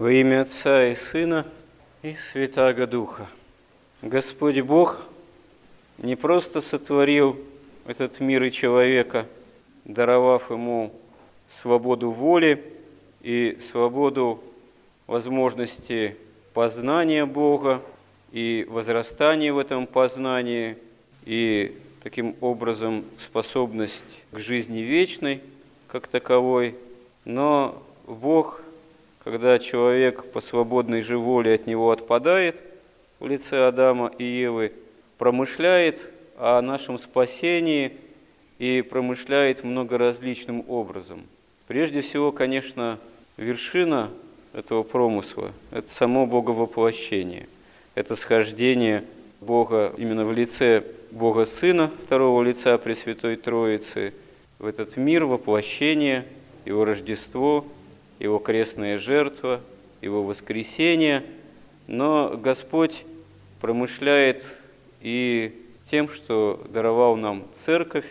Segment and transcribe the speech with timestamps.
[0.00, 1.46] Во имя Отца и Сына
[2.00, 3.26] и Святаго Духа.
[4.00, 5.04] Господь Бог
[5.98, 7.38] не просто сотворил
[7.86, 9.26] этот мир и человека,
[9.84, 10.90] даровав ему
[11.50, 12.64] свободу воли
[13.20, 14.42] и свободу
[15.06, 16.16] возможности
[16.54, 17.82] познания Бога
[18.32, 20.78] и возрастания в этом познании,
[21.26, 25.42] и таким образом способность к жизни вечной
[25.88, 26.74] как таковой.
[27.26, 28.62] Но Бог,
[29.22, 32.60] когда человек по свободной же воле от него отпадает
[33.18, 34.72] в лице Адама и Евы,
[35.18, 36.00] промышляет
[36.38, 37.92] о нашем спасении
[38.58, 41.22] и промышляет многоразличным образом.
[41.66, 42.98] Прежде всего, конечно,
[43.36, 44.10] вершина
[44.54, 47.46] этого промысла– это само Боговоплощение,
[47.94, 49.04] это схождение
[49.40, 54.14] Бога именно в лице Бога Сына, второго лица Пресвятой Троицы,
[54.58, 56.24] в этот мир воплощение,
[56.64, 57.64] Его Рождество,
[58.20, 59.60] Его крестная жертва,
[60.00, 61.24] Его воскресение.
[61.88, 63.04] Но Господь
[63.60, 64.44] промышляет
[65.00, 65.58] и
[65.90, 68.04] тем, что даровал нам церковь,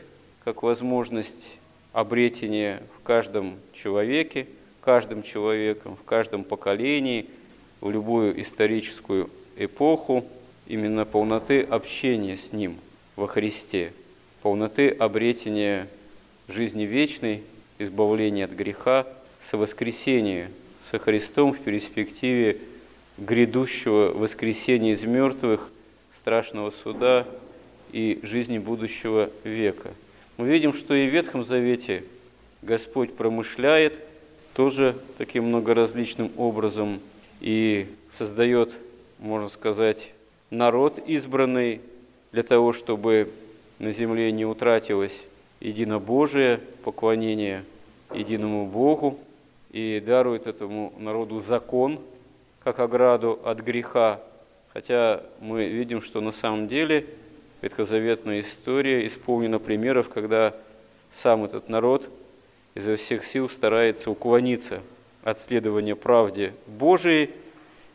[0.44, 1.56] как возможность
[1.94, 4.48] обретения в каждом человеке,
[4.82, 7.28] каждым человеком, в каждом поколении,
[7.80, 10.26] в любую историческую эпоху,
[10.68, 12.78] именно полноты общения с Ним
[13.16, 13.94] во Христе,
[14.42, 15.88] полноты обретения
[16.48, 17.44] жизни вечной,
[17.78, 19.06] избавления от греха,
[19.42, 20.52] со воскресения
[20.90, 22.58] со Христом в перспективе
[23.20, 25.70] грядущего воскресения из мертвых,
[26.18, 27.28] страшного суда
[27.92, 29.92] и жизни будущего века.
[30.38, 32.04] Мы видим, что и в Ветхом Завете
[32.64, 33.94] Господь промышляет
[34.56, 37.00] тоже таким многоразличным образом
[37.40, 38.74] и создает,
[39.20, 40.10] можно сказать,
[40.50, 41.82] народ избранный
[42.32, 43.30] для того, чтобы
[43.78, 45.20] на земле не утратилось
[45.60, 47.64] единобожие, поклонение
[48.14, 49.20] единому Богу,
[49.72, 52.00] и дарует этому народу закон,
[52.64, 54.22] как ограду от греха.
[54.74, 57.06] Хотя мы видим, что на самом деле
[57.62, 60.56] ветхозаветная история исполнена примеров, когда
[61.12, 62.10] сам этот народ
[62.76, 64.82] изо всех сил старается уклониться
[65.24, 67.32] от следования правде Божией,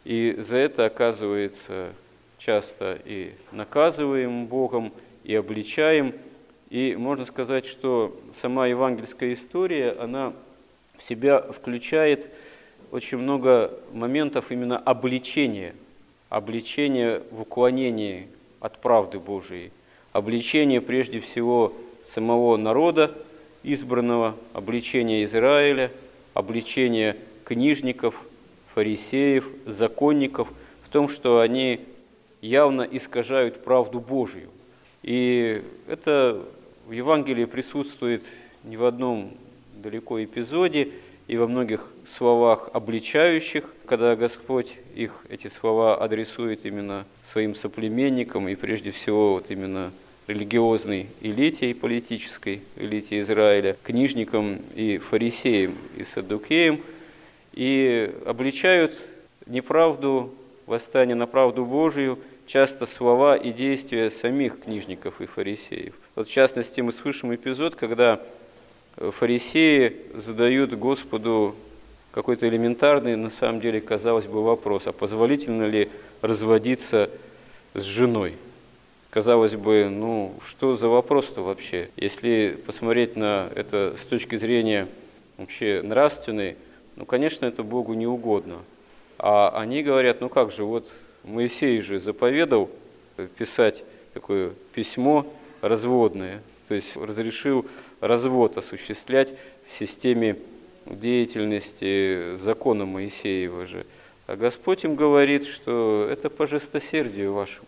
[0.05, 1.91] и за это оказывается
[2.39, 4.93] часто и наказываем Богом,
[5.25, 6.15] и обличаем.
[6.69, 10.35] И можно сказать, что сама евангельская история, она
[10.97, 12.29] в себя включает
[12.91, 15.75] очень много моментов именно обличения,
[16.29, 18.29] обличения в уклонении
[18.61, 19.73] от правды Божией,
[20.13, 21.73] обличения прежде всего
[22.05, 23.13] самого народа
[23.63, 25.91] избранного, обличения Израиля,
[26.35, 28.15] обличения книжников,
[28.75, 30.49] фарисеев, законников
[30.85, 31.81] в том, что они
[32.41, 34.49] явно искажают правду Божию.
[35.03, 36.45] И это
[36.87, 38.23] в Евангелии присутствует
[38.63, 39.33] не в одном
[39.85, 40.89] далеко эпизоде
[41.29, 48.57] и во многих словах обличающих, когда Господь их, эти слова адресует именно своим соплеменникам и
[48.57, 49.93] прежде всего вот именно
[50.27, 56.81] религиозной элите и политической элите Израиля, книжникам и фарисеям и саддукеям,
[57.53, 58.99] и обличают
[59.47, 60.35] неправду,
[60.67, 65.95] восстание на правду Божию– часто слова и действия самих книжников и фарисеев.
[66.15, 68.21] Вот в частности, мы слышим эпизод, когда
[68.97, 71.55] фарисеи задают Господу
[72.13, 75.91] какой-то элементарный, на самом деле, казалось бы, вопрос, а позволительно ли
[76.23, 77.11] разводиться
[77.75, 78.35] с женой?
[79.11, 81.89] Казалось бы, ну что за вопрос-то вообще?
[81.97, 84.89] Если посмотреть на это с точки зрения
[85.39, 86.57] вообще нравственной,
[86.97, 88.59] ну, конечно, это Богу не угодно.
[89.19, 90.89] А они говорят, ну как же, вот
[91.25, 92.71] Моисей же заповедал
[93.37, 95.27] писать такое письмо
[95.61, 97.67] разводное, то есть разрешил
[98.07, 99.35] развод осуществлять
[99.69, 100.37] в системе
[100.87, 103.87] деятельности закона Моисеева же.
[104.27, 107.67] А Господь им говорит, что это по жестосердию вашему.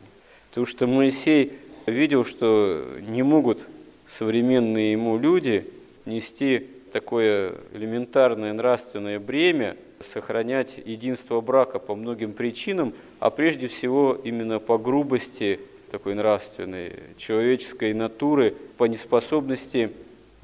[0.51, 1.53] Потому что Моисей
[1.87, 3.67] видел, что не могут
[4.09, 5.67] современные ему люди
[6.05, 14.59] нести такое элементарное нравственное бремя, сохранять единство брака по многим причинам, а прежде всего именно
[14.59, 15.61] по грубости
[15.91, 19.91] такой нравственной, человеческой натуры, по неспособности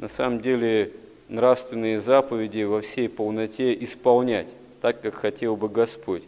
[0.02, 0.90] на самом деле
[1.28, 4.48] нравственные заповеди во всей полноте исполнять,
[4.80, 6.24] так, как хотел бы Господь.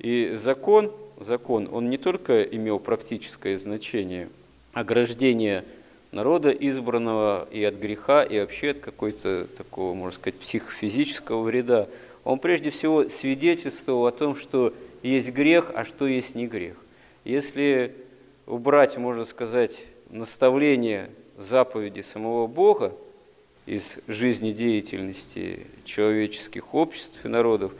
[0.00, 0.90] И закон,
[1.20, 4.30] закон, он не только имел практическое значение,
[4.72, 5.64] ограждение
[6.10, 11.86] народа избранного и от греха, и вообще от какой-то такого, можно сказать, психофизического вреда,
[12.24, 14.74] он прежде всего свидетельствовал о том, что
[15.04, 16.74] есть грех, а что есть не грех.
[17.24, 17.94] Если
[18.46, 19.78] убрать, можно сказать,
[20.10, 22.92] наставление заповеди самого Бога
[23.66, 27.72] из жизнедеятельности человеческих обществ и народов,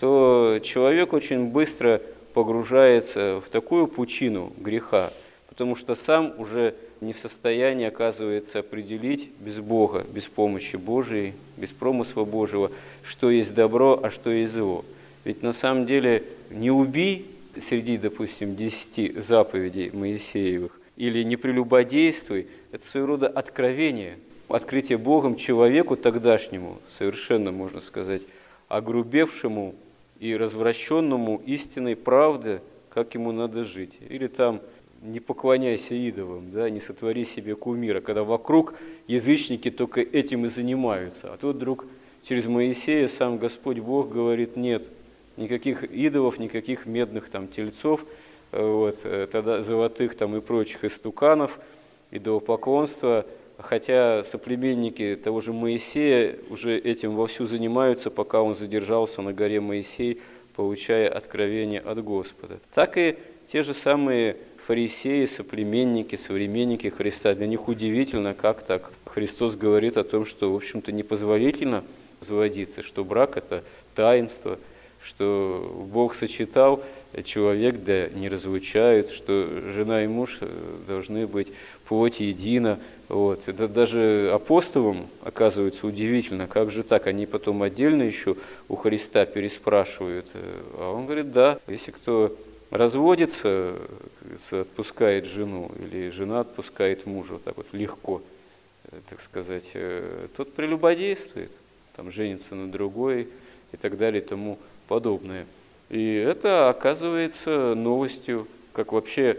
[0.00, 2.00] то человек очень быстро
[2.34, 5.12] погружается в такую пучину греха,
[5.48, 11.70] потому что сам уже не в состоянии, оказывается, определить без Бога, без помощи Божией, без
[11.70, 12.72] промысла Божьего,
[13.02, 14.84] что есть добро, а что есть зло.
[15.24, 17.26] Ведь на самом деле не убий
[17.60, 24.18] среди, допустим, десяти заповедей Моисеевых или не прелюбодействуй, это своего рода откровение,
[24.48, 28.22] открытие Богом человеку тогдашнему, совершенно, можно сказать,
[28.66, 29.76] огрубевшему
[30.18, 32.60] и развращенному истинной правды,
[32.90, 33.94] как ему надо жить.
[34.08, 34.60] Или там
[35.00, 38.74] не поклоняйся идолам, да, не сотвори себе кумира, когда вокруг
[39.06, 41.32] язычники только этим и занимаются.
[41.32, 41.86] А тут вдруг
[42.24, 44.82] через Моисея сам Господь Бог говорит, нет,
[45.36, 48.04] никаких идолов, никаких медных там тельцов,
[48.52, 51.58] вот, э, тогда золотых там и прочих истуканов,
[52.10, 53.26] идолопоклонства,
[53.58, 60.20] хотя соплеменники того же Моисея уже этим вовсю занимаются, пока он задержался на горе Моисей,
[60.54, 62.58] получая откровение от Господа.
[62.74, 63.16] Так и
[63.52, 64.36] те же самые
[64.68, 67.34] фарисеи, соплеменники, современники Христа.
[67.34, 71.84] Для них удивительно, как так Христос говорит о том, что, в общем-то, непозволительно
[72.20, 74.58] заводиться, что брак– это таинство,
[75.08, 76.82] что Бог сочетал
[77.24, 80.40] человек, да не разлучают, что жена и муж
[80.86, 81.48] должны быть
[81.86, 82.78] плоть едина.
[83.08, 83.48] Вот.
[83.48, 88.36] Это даже апостолам оказывается удивительно, как же так, они потом отдельно еще
[88.68, 90.26] у Христа переспрашивают.
[90.74, 92.36] А он говорит, да, если кто
[92.70, 93.76] разводится,
[94.50, 98.20] отпускает жену, или жена отпускает мужа вот так вот легко,
[98.90, 101.50] э, так сказать, э, тот прелюбодействует,
[101.96, 103.28] там женится на другой
[103.72, 105.46] и так далее и тому подобное.
[105.90, 109.38] И это оказывается новостью, как вообще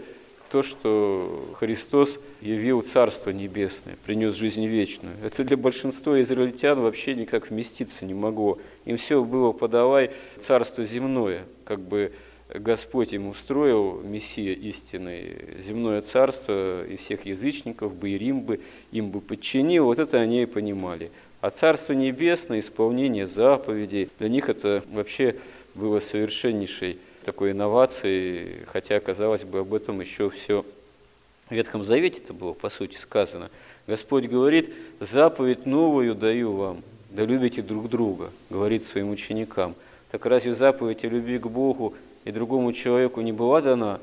[0.50, 5.14] то, что Христос явил Царство Небесное, принес жизнь вечную.
[5.24, 8.58] Это для большинства израильтян вообще никак вместиться не могло.
[8.84, 12.12] Им все было подавай Царство земное, как бы
[12.52, 18.60] Господь им устроил, Мессия истинный, земное царство и всех язычников бы, и Рим бы
[18.90, 21.12] им бы подчинил, вот это они и понимали.
[21.40, 25.36] А Царство Небесное, исполнение заповедей, для них это вообще
[25.74, 30.64] было совершеннейшей такой инновацией, хотя, казалось бы, об этом еще все
[31.48, 33.50] в Ветхом Завете это было, по сути, сказано.
[33.86, 39.74] Господь говорит, заповедь новую даю вам, да любите друг друга, говорит своим ученикам.
[40.10, 41.94] Так разве заповедь о любви к Богу
[42.24, 43.98] и другому человеку не была дана,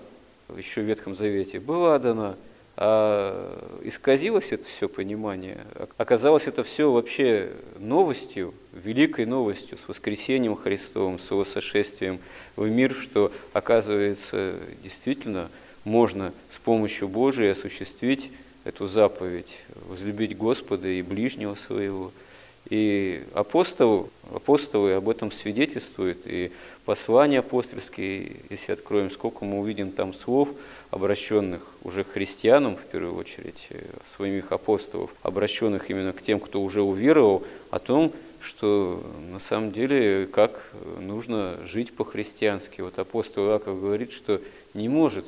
[0.58, 2.36] еще в Ветхом Завете, была дана,
[2.78, 5.66] а исказилось это все понимание,
[5.98, 12.20] оказалось это все вообще новостью, великой новостью, с воскресением Христовым, с его сошествием
[12.56, 15.50] в мир, что, оказывается, действительно
[15.86, 18.32] можно с помощью Божией осуществить
[18.64, 19.58] эту заповедь,
[19.88, 22.12] возлюбить Господа и ближнего своего–
[22.70, 26.52] и апостол, апостолы об этом свидетельствуют, и
[26.86, 30.50] послания апостольские, если откроем, сколько мы увидим там слов,
[30.92, 33.84] обращенных уже к христианам, в первую очередь, э,
[34.16, 38.12] своих апостолов, обращенных именно к тем, кто уже уверовал, о том,
[38.42, 42.82] что на самом деле как нужно жить по-христиански.
[42.82, 44.42] Вот апостол Иаков говорит, что
[44.74, 45.26] не может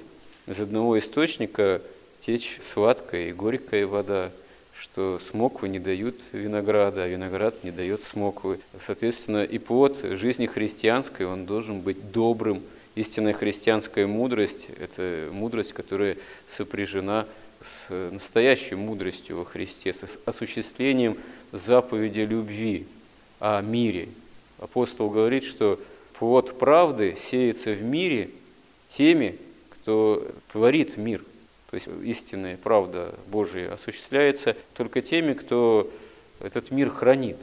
[0.48, 1.82] из одного источника
[2.22, 4.32] течь сладкая и горькая вода,
[4.80, 8.60] что смоквы не дают винограда, а виноград не дает смоквы.
[8.86, 12.62] Соответственно, и плод жизни христианской, он должен быть добрым.
[12.96, 17.26] Истинная христианская мудрость– это мудрость, которая сопряжена
[17.62, 21.18] с настоящей мудростью во Христе, с осуществлением
[21.52, 22.88] заповеди любви
[23.40, 24.08] о мире.
[24.60, 25.80] Апостол говорит, что
[26.18, 28.30] плод правды сеется в мире
[28.96, 29.38] теми,
[29.70, 31.22] кто творит мир–
[31.70, 35.90] то есть истинная правда Божия осуществляется только теми, кто
[36.40, 37.38] этот мир хранит,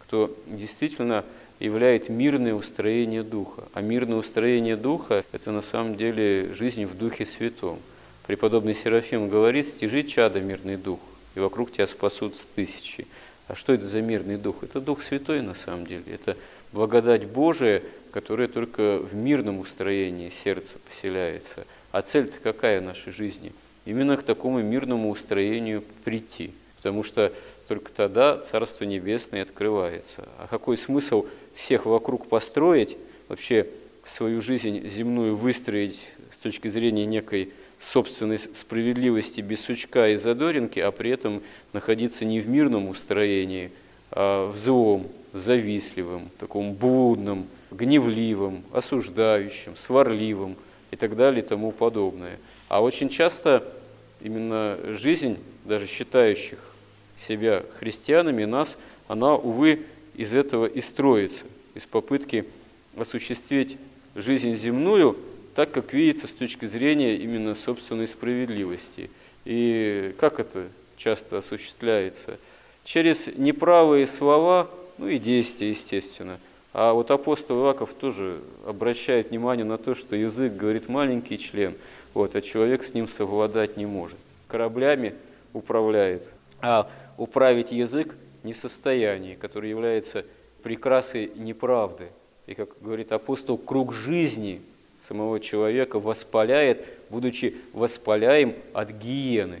[0.00, 1.24] кто действительно
[1.60, 3.64] являет мирное устроение Духа.
[3.72, 7.78] А мирное устроение Духа– это на самом деле жизнь в Духе Святом.
[8.26, 11.00] Преподобный Серафим говорит, стяжи чада мирный Дух,
[11.34, 13.06] и вокруг тебя спасутся тысячи.
[13.48, 14.62] А что это за мирный Дух?
[14.62, 16.04] Это Дух Святой на самом деле.
[16.06, 16.36] Это
[16.72, 17.82] благодать Божия,
[18.12, 21.66] которая только в мирном устроении сердца поселяется.
[21.92, 26.52] А цель-то какая в нашей жизни– именно к такому мирному устроению прийти.
[26.76, 27.32] Потому что
[27.68, 30.26] только тогда Царство Небесное открывается.
[30.38, 32.96] А какой смысл всех вокруг построить,
[33.28, 33.66] вообще
[34.04, 36.00] свою жизнь земную выстроить
[36.32, 42.40] с точки зрения некой собственной справедливости без сучка и задоринки, а при этом находиться не
[42.40, 43.70] в мирном устроении,
[44.10, 50.56] а в злом, завистливом, таком блудном, гневливом, осуждающем, сварливом
[50.90, 52.38] и так далее и тому подобное–
[52.70, 53.64] а очень часто
[54.20, 56.58] именно жизнь, даже считающих
[57.18, 59.82] себя христианами, нас, она, увы,
[60.14, 62.44] из этого и строится, из попытки
[62.96, 63.76] осуществить
[64.14, 65.16] жизнь земную
[65.56, 69.10] так, как видится с точки зрения именно собственной справедливости.
[69.44, 72.38] И как это часто осуществляется?
[72.84, 76.38] Через неправые слова, ну и действия, естественно.
[76.72, 81.74] А вот апостол Иаков тоже обращает внимание на то, что язык говорит маленький член,
[82.14, 84.18] вот, а человек с ним совладать не может.
[84.48, 85.14] Кораблями
[85.52, 86.28] управляет,
[86.60, 90.24] а управить язык не в состоянии, который является
[90.62, 92.08] прекрасой неправды.
[92.46, 94.60] И, как говорит апостол, круг жизни
[95.06, 99.60] самого человека воспаляет, будучи воспаляем от гиены.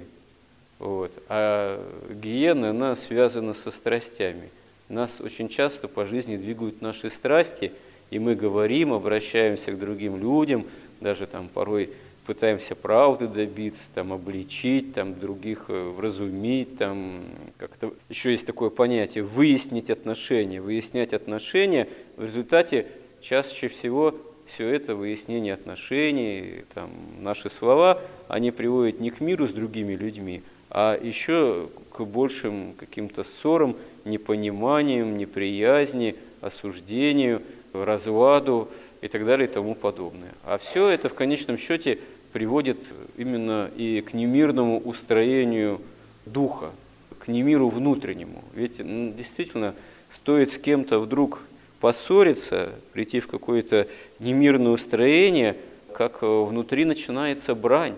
[0.78, 1.12] Вот.
[1.28, 4.50] А гиена, она связана со страстями.
[4.88, 7.72] Нас очень часто по жизни двигают наши страсти,
[8.10, 10.66] и мы говорим, обращаемся к другим людям,
[11.00, 11.90] даже там порой
[12.30, 17.24] пытаемся правды добиться, там, обличить, там, других э, вразумить, там,
[17.58, 20.60] как-то еще есть такое понятие, выяснить отношения.
[20.60, 22.86] Выяснять отношения, в результате
[23.20, 24.14] чаще всего
[24.46, 30.42] все это выяснение отношений, там, наши слова, они приводят не к миру с другими людьми,
[30.70, 38.68] а еще к большим каким-то ссорам, непониманиям, неприязни, осуждению, разладу
[39.00, 40.30] и так далее и тому подобное.
[40.44, 41.98] А все это в конечном счете
[42.32, 42.78] приводит
[43.16, 45.80] именно и к немирному устроению
[46.26, 46.70] духа,
[47.18, 48.44] к немиру внутреннему.
[48.54, 48.76] Ведь
[49.16, 49.74] действительно
[50.10, 51.40] стоит с кем-то вдруг
[51.80, 55.56] поссориться, прийти в какое-то немирное устроение,
[55.92, 57.96] как внутри начинается брань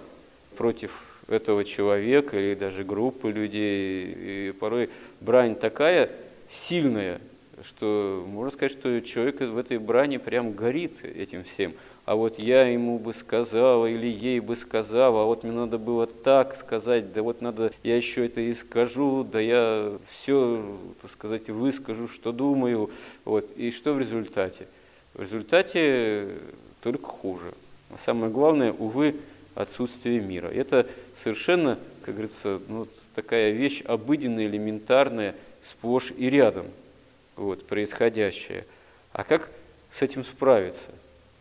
[0.57, 0.93] против
[1.29, 4.15] этого человека или даже группы людей.
[4.17, 6.11] И порой брань такая
[6.49, 7.21] сильная,
[7.63, 12.67] что можно сказать, что человек в этой брани прям горит этим всем– а вот я
[12.67, 17.23] ему бы сказала или ей бы сказала, а вот мне надо было так сказать, да
[17.23, 22.91] вот надо, я еще это и скажу, да я все, так сказать, выскажу, что думаю.
[23.25, 23.49] Вот.
[23.57, 24.67] И что в результате?
[25.15, 26.29] В результате
[26.83, 27.55] только хуже.
[27.91, 29.17] А самое главное, увы,
[29.55, 30.49] отсутствие мира.
[30.49, 30.87] Это
[31.23, 36.67] совершенно, как говорится, ну, такая вещь обыденная, элементарная, сплошь и рядом
[37.37, 38.65] вот, происходящая.
[39.13, 39.51] А как
[39.93, 40.91] с этим справиться?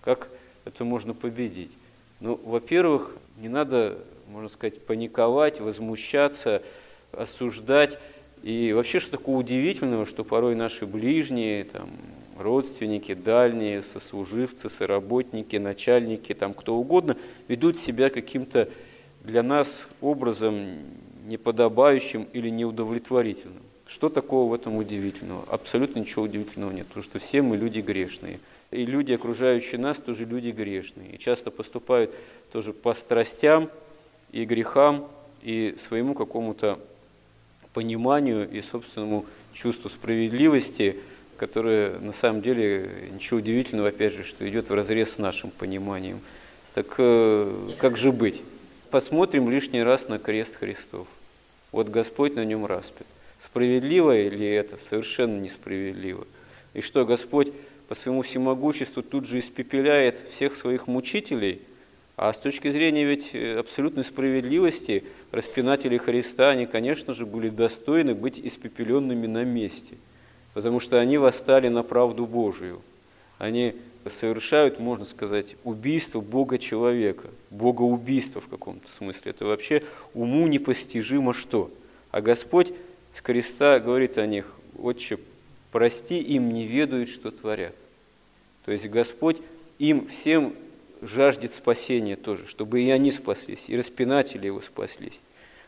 [0.03, 0.27] Как
[0.65, 1.71] это можно победить?
[2.19, 6.61] Ну, во-первых, не надо, можно сказать, паниковать, возмущаться,
[7.11, 7.97] осуждать.
[8.43, 11.89] И вообще, что такого удивительного, что порой наши ближние, там,
[12.37, 18.69] родственники, дальние, сослуживцы, соработники, начальники, там, кто угодно, ведут себя каким-то
[19.23, 20.77] для нас образом
[21.25, 23.61] неподобающим или неудовлетворительным.
[23.87, 25.43] Что такого в этом удивительного?
[25.49, 28.39] Абсолютно ничего удивительного нет, потому что все мы люди грешные–
[28.71, 31.11] и люди, окружающие нас, тоже люди грешные.
[31.11, 32.11] И часто поступают
[32.51, 33.69] тоже по страстям
[34.31, 35.09] и грехам,
[35.41, 36.79] и своему какому-то
[37.73, 40.97] пониманию и собственному чувству справедливости,
[41.37, 46.19] которое на самом деле ничего удивительного, опять же, что идет в разрез с нашим пониманием.
[46.73, 48.41] Так э, как же быть?
[48.89, 51.07] Посмотрим лишний раз на крест Христов.
[51.71, 53.07] Вот Господь на нем распят.
[53.39, 54.77] Справедливо ли это?
[54.77, 56.27] Совершенно несправедливо.
[56.73, 57.51] И что Господь
[57.91, 61.61] по своему всемогуществу тут же испепеляет всех своих мучителей,
[62.15, 68.15] а с точки зрения ведь э, абсолютной справедливости, распинатели Христа, они, конечно же, были достойны
[68.15, 69.97] быть испепеленными на месте,
[70.53, 72.81] потому что они восстали на правду Божию.
[73.39, 73.75] Они
[74.09, 79.31] совершают, можно сказать, убийство Бога-человека, Богоубийство в каком-то смысле.
[79.31, 79.83] Это вообще
[80.13, 81.69] уму непостижимо что.
[82.11, 82.71] А Господь
[83.13, 85.19] с креста говорит о них, «Отче,
[85.73, 87.75] прости им, не ведают, что творят».
[88.65, 89.37] То есть Господь
[89.79, 90.55] им всем
[91.01, 95.19] жаждет спасения тоже, чтобы и они спаслись, и распинатели его спаслись.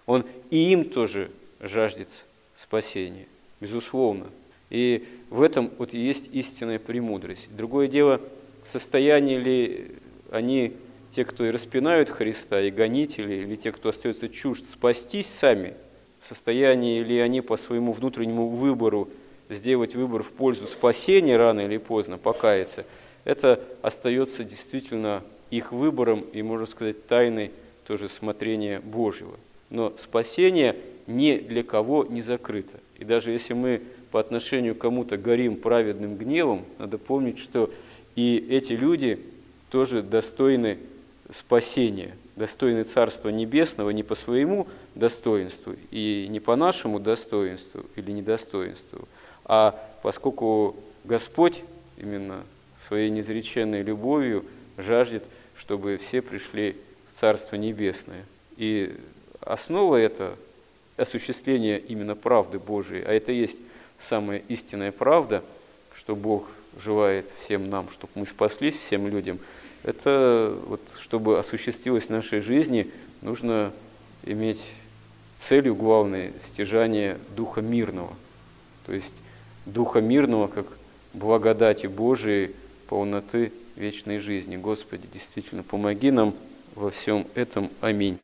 [0.06, 2.08] Он и им тоже жаждет
[2.56, 3.28] спасения,
[3.60, 4.28] безусловно.
[4.70, 7.48] И в этом вот и есть истинная премудрость.
[7.56, 8.22] Другое дело,
[8.64, 9.92] состояние ли
[10.32, 10.74] они,
[11.12, 15.76] те, кто и распинают Христа, и гонители, или те, кто остается чужд, спастись сами,
[16.20, 19.10] в состоянии ли они по своему внутреннему выбору
[19.54, 22.86] сделать выбор в пользу спасения рано или поздно, покаяться,
[23.24, 27.52] это остается действительно их выбором и, можно сказать, тайной
[27.88, 29.38] тоже смотрения Божьего.
[29.70, 30.76] Но спасение
[31.08, 32.80] ни для кого не закрыто.
[32.98, 33.82] И даже если мы
[34.12, 37.70] по отношению к кому-то горим праведным гневом, надо помнить, что
[38.16, 39.20] и эти люди
[39.70, 40.78] тоже достойны
[41.32, 49.08] спасения, достойны Царства Небесного не по своему достоинству и не по нашему достоинству или недостоинству,
[49.56, 51.62] а поскольку Господь
[51.98, 52.44] именно
[52.82, 54.46] своей незреченной любовью
[54.80, 55.24] жаждет,
[55.56, 56.76] чтобы все пришли
[57.12, 58.26] в Царство Небесное.
[58.58, 58.96] И
[59.42, 60.36] основа это
[60.98, 63.60] осуществление именно правды Божией, а это есть
[64.00, 65.44] самая истинная правда,
[65.96, 66.48] что Бог
[66.82, 69.38] желает всем нам, чтобы мы спаслись всем людям,
[69.84, 72.90] это вот, чтобы осуществилось в нашей жизни,
[73.22, 73.72] нужно
[74.24, 74.66] иметь
[75.36, 78.14] целью главной стяжание Духа Мирного.
[78.88, 79.14] То есть
[79.66, 80.66] Духа Мирного как
[81.14, 82.52] благодати Божией,
[82.88, 84.58] полноты вечной жизни.
[84.58, 86.34] Господи, действительно, помоги нам
[86.76, 87.70] во всем этом.
[87.82, 88.24] Аминь.